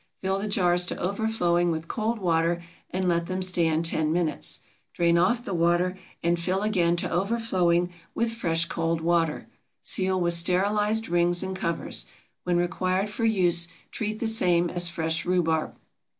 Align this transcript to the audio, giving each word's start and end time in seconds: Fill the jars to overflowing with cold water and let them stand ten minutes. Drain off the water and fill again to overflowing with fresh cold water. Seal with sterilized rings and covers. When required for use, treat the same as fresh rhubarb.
Fill 0.19 0.39
the 0.39 0.47
jars 0.47 0.83
to 0.87 0.97
overflowing 0.97 1.69
with 1.69 1.87
cold 1.87 2.17
water 2.17 2.63
and 2.89 3.07
let 3.07 3.27
them 3.27 3.43
stand 3.43 3.85
ten 3.85 4.11
minutes. 4.11 4.59
Drain 4.95 5.15
off 5.15 5.45
the 5.45 5.53
water 5.53 5.95
and 6.23 6.39
fill 6.39 6.63
again 6.63 6.95
to 6.95 7.11
overflowing 7.11 7.91
with 8.15 8.33
fresh 8.33 8.65
cold 8.65 9.01
water. 9.01 9.45
Seal 9.83 10.19
with 10.19 10.33
sterilized 10.33 11.07
rings 11.07 11.43
and 11.43 11.55
covers. 11.55 12.07
When 12.45 12.57
required 12.57 13.11
for 13.11 13.25
use, 13.25 13.67
treat 13.91 14.17
the 14.17 14.25
same 14.25 14.71
as 14.71 14.89
fresh 14.89 15.23
rhubarb. 15.23 15.75